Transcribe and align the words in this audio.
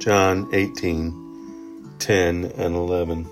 John 0.00 0.48
18 0.54 1.96
10 1.98 2.52
and 2.56 2.74
11. 2.74 3.28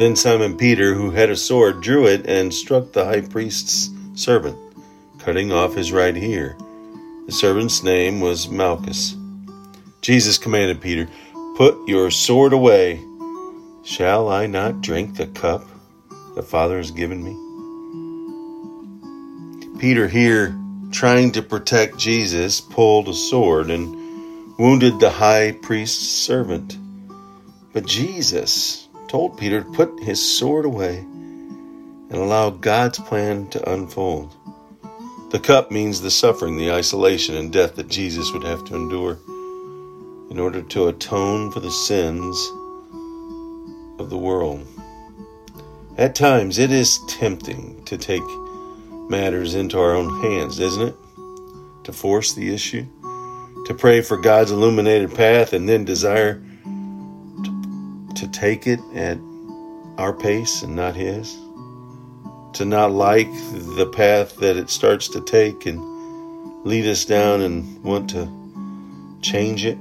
Then 0.00 0.16
Simon 0.16 0.56
Peter, 0.56 0.94
who 0.94 1.12
had 1.12 1.30
a 1.30 1.36
sword, 1.36 1.80
drew 1.80 2.04
it 2.06 2.26
and 2.26 2.52
struck 2.52 2.92
the 2.92 3.04
high 3.04 3.20
priest's 3.20 3.88
servant, 4.16 4.58
cutting 5.20 5.52
off 5.52 5.76
his 5.76 5.92
right 5.92 6.16
ear. 6.16 6.56
The 7.26 7.32
servant's 7.32 7.84
name 7.84 8.18
was 8.18 8.48
Malchus. 8.48 9.14
Jesus 10.02 10.36
commanded 10.36 10.80
Peter, 10.80 11.08
Put 11.56 11.76
your 11.86 12.10
sword 12.10 12.52
away. 12.52 13.00
Shall 13.84 14.28
I 14.28 14.46
not 14.46 14.80
drink 14.80 15.14
the 15.14 15.28
cup 15.28 15.64
the 16.34 16.42
Father 16.42 16.78
has 16.78 16.90
given 16.90 17.22
me? 17.22 17.36
Peter, 19.78 20.08
here 20.08 20.58
trying 20.90 21.30
to 21.32 21.42
protect 21.42 21.98
Jesus, 21.98 22.60
pulled 22.60 23.08
a 23.08 23.14
sword 23.14 23.70
and 23.70 24.05
wounded 24.58 25.00
the 25.00 25.10
high 25.10 25.52
priest's 25.52 26.08
servant. 26.08 26.78
But 27.72 27.86
Jesus 27.86 28.88
told 29.08 29.38
Peter 29.38 29.62
to 29.62 29.72
put 29.72 30.00
his 30.00 30.22
sword 30.22 30.64
away 30.64 30.98
and 30.98 32.14
allow 32.14 32.50
God's 32.50 32.98
plan 32.98 33.48
to 33.50 33.70
unfold. 33.70 34.34
The 35.30 35.40
cup 35.40 35.70
means 35.70 36.00
the 36.00 36.10
suffering, 36.10 36.56
the 36.56 36.72
isolation, 36.72 37.36
and 37.36 37.52
death 37.52 37.76
that 37.76 37.88
Jesus 37.88 38.32
would 38.32 38.44
have 38.44 38.64
to 38.66 38.76
endure 38.76 39.18
in 40.30 40.38
order 40.38 40.62
to 40.62 40.88
atone 40.88 41.50
for 41.50 41.60
the 41.60 41.70
sins 41.70 42.36
of 44.00 44.08
the 44.08 44.18
world. 44.18 44.66
At 45.98 46.14
times, 46.14 46.58
it 46.58 46.70
is 46.70 47.00
tempting 47.08 47.84
to 47.84 47.98
take 47.98 48.22
matters 49.10 49.54
into 49.54 49.78
our 49.78 49.94
own 49.94 50.22
hands, 50.22 50.58
isn't 50.58 50.88
it? 50.88 50.94
To 51.84 51.92
force 51.92 52.34
the 52.34 52.52
issue, 52.52 52.86
to 53.66 53.74
pray 53.74 54.00
for 54.00 54.16
God's 54.16 54.52
illuminated 54.52 55.12
path, 55.14 55.52
and 55.52 55.68
then 55.68 55.84
desire 55.84 56.40
to, 56.64 58.08
to 58.14 58.28
take 58.28 58.68
it 58.68 58.78
at 58.94 59.18
our 59.98 60.12
pace 60.12 60.62
and 60.62 60.76
not 60.76 60.94
His. 60.94 61.36
To 62.54 62.64
not 62.64 62.92
like 62.92 63.30
the 63.52 63.90
path 63.92 64.36
that 64.36 64.56
it 64.56 64.70
starts 64.70 65.08
to 65.08 65.20
take 65.20 65.66
and 65.66 66.64
lead 66.64 66.86
us 66.86 67.04
down 67.04 67.42
and 67.42 67.82
want 67.82 68.08
to 68.10 68.30
change 69.20 69.64
it. 69.64 69.78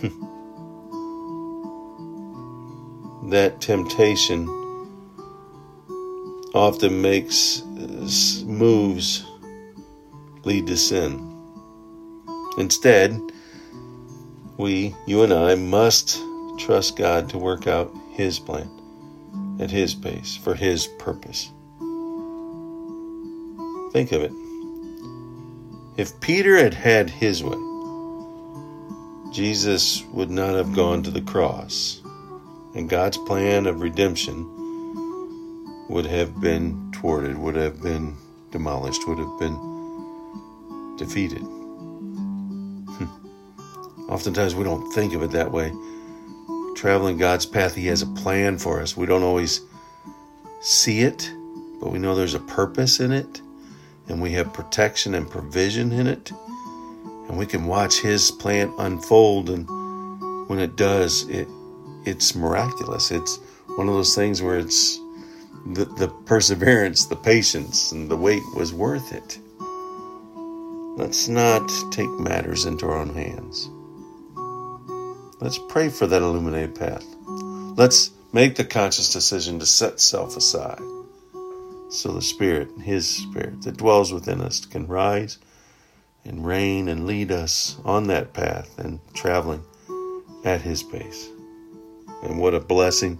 that 3.30 3.60
temptation 3.60 4.48
often 6.54 7.02
makes 7.02 7.60
uh, 7.60 8.44
moves 8.46 9.26
lead 10.44 10.66
to 10.66 10.76
sin. 10.76 11.29
Instead, 12.58 13.20
we, 14.56 14.94
you 15.06 15.22
and 15.22 15.32
I, 15.32 15.54
must 15.54 16.20
trust 16.58 16.96
God 16.96 17.28
to 17.30 17.38
work 17.38 17.66
out 17.66 17.94
His 18.10 18.38
plan 18.38 18.70
at 19.60 19.70
His 19.70 19.94
pace 19.94 20.36
for 20.36 20.54
His 20.54 20.86
purpose. 20.98 21.50
Think 23.92 24.12
of 24.12 24.22
it. 24.22 24.32
If 25.96 26.18
Peter 26.20 26.56
had 26.56 26.72
had 26.72 27.10
his 27.10 27.42
way, 27.42 27.58
Jesus 29.32 30.02
would 30.12 30.30
not 30.30 30.54
have 30.54 30.74
gone 30.74 31.02
to 31.02 31.10
the 31.10 31.20
cross, 31.20 32.00
and 32.74 32.88
God's 32.88 33.18
plan 33.18 33.66
of 33.66 33.82
redemption 33.82 34.46
would 35.90 36.06
have 36.06 36.40
been 36.40 36.92
thwarted, 36.94 37.36
would 37.36 37.56
have 37.56 37.82
been 37.82 38.16
demolished, 38.52 39.06
would 39.08 39.18
have 39.18 39.38
been 39.38 40.96
defeated. 40.96 41.44
Oftentimes 44.10 44.56
we 44.56 44.64
don't 44.64 44.90
think 44.92 45.14
of 45.14 45.22
it 45.22 45.30
that 45.30 45.52
way. 45.52 45.72
Traveling 46.74 47.16
God's 47.16 47.46
path, 47.46 47.76
He 47.76 47.86
has 47.86 48.02
a 48.02 48.06
plan 48.06 48.58
for 48.58 48.80
us. 48.80 48.96
We 48.96 49.06
don't 49.06 49.22
always 49.22 49.60
see 50.60 51.02
it, 51.02 51.30
but 51.80 51.92
we 51.92 52.00
know 52.00 52.16
there's 52.16 52.34
a 52.34 52.40
purpose 52.40 52.98
in 52.98 53.12
it, 53.12 53.40
and 54.08 54.20
we 54.20 54.32
have 54.32 54.52
protection 54.52 55.14
and 55.14 55.30
provision 55.30 55.92
in 55.92 56.08
it, 56.08 56.32
and 57.28 57.38
we 57.38 57.46
can 57.46 57.66
watch 57.66 58.00
His 58.00 58.32
plan 58.32 58.74
unfold. 58.78 59.48
And 59.48 59.68
when 60.48 60.58
it 60.58 60.74
does, 60.74 61.28
it 61.28 61.46
it's 62.04 62.34
miraculous. 62.34 63.12
It's 63.12 63.38
one 63.76 63.88
of 63.88 63.94
those 63.94 64.16
things 64.16 64.42
where 64.42 64.58
it's 64.58 64.98
the, 65.74 65.84
the 65.84 66.08
perseverance, 66.26 67.06
the 67.06 67.16
patience, 67.16 67.92
and 67.92 68.10
the 68.10 68.16
wait 68.16 68.42
was 68.56 68.72
worth 68.72 69.12
it. 69.12 69.38
Let's 70.98 71.28
not 71.28 71.70
take 71.92 72.08
matters 72.08 72.64
into 72.64 72.86
our 72.86 72.96
own 72.96 73.14
hands. 73.14 73.70
Let's 75.40 75.58
pray 75.68 75.88
for 75.88 76.06
that 76.06 76.22
illuminated 76.22 76.74
path. 76.74 77.04
Let's 77.76 78.10
make 78.32 78.56
the 78.56 78.64
conscious 78.64 79.12
decision 79.12 79.58
to 79.60 79.66
set 79.66 80.00
self 80.00 80.36
aside 80.36 80.80
so 81.90 82.12
the 82.12 82.22
Spirit, 82.22 82.68
His 82.82 83.08
Spirit 83.08 83.62
that 83.62 83.76
dwells 83.76 84.12
within 84.12 84.40
us, 84.40 84.64
can 84.64 84.86
rise 84.86 85.38
and 86.24 86.46
reign 86.46 86.88
and 86.88 87.06
lead 87.06 87.32
us 87.32 87.76
on 87.84 88.06
that 88.08 88.32
path 88.32 88.78
and 88.78 89.00
traveling 89.14 89.64
at 90.44 90.60
His 90.60 90.82
pace. 90.82 91.28
And 92.22 92.38
what 92.38 92.54
a 92.54 92.60
blessing 92.60 93.18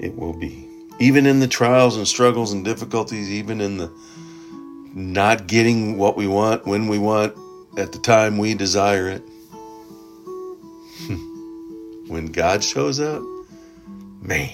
it 0.00 0.16
will 0.16 0.34
be 0.34 0.72
even 1.02 1.26
in 1.26 1.40
the 1.40 1.48
trials 1.48 1.96
and 1.96 2.06
struggles 2.06 2.52
and 2.52 2.64
difficulties, 2.64 3.28
even 3.28 3.60
in 3.60 3.76
the 3.76 3.92
not 4.94 5.48
getting 5.48 5.98
what 5.98 6.16
we 6.16 6.28
want 6.28 6.64
when 6.66 6.86
we 6.86 6.98
want 6.98 7.34
at 7.76 7.90
the 7.90 7.98
time 7.98 8.38
we 8.38 8.54
desire 8.54 9.08
it. 9.08 9.22
Hmm. 11.06 12.08
when 12.08 12.26
God 12.26 12.62
shows 12.62 13.00
up, 13.00 13.22
man, 14.20 14.50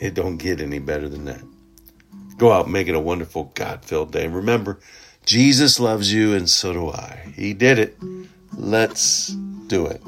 it 0.00 0.14
don't 0.14 0.36
get 0.36 0.60
any 0.60 0.78
better 0.78 1.08
than 1.08 1.24
that. 1.26 1.42
Go 2.38 2.52
out, 2.52 2.68
make 2.68 2.88
it 2.88 2.94
a 2.94 3.00
wonderful 3.00 3.52
God-filled 3.54 4.12
day. 4.12 4.28
Remember, 4.28 4.78
Jesus 5.24 5.80
loves 5.80 6.12
you 6.12 6.34
and 6.34 6.48
so 6.48 6.72
do 6.72 6.90
I. 6.90 7.32
He 7.34 7.54
did 7.54 7.78
it. 7.78 7.96
Let's 8.52 9.28
do 9.68 9.86
it. 9.86 10.02